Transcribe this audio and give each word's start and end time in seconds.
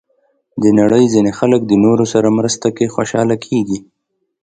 د 0.61 0.63
نړۍ 0.79 1.05
ځینې 1.13 1.31
خلک 1.39 1.61
د 1.65 1.73
نورو 1.85 2.05
سره 2.13 2.27
مرسته 2.37 2.67
کې 2.77 2.91
خوشحاله 2.95 3.35
کېږي. 3.45 3.79